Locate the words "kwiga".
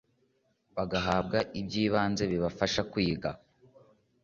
2.91-3.29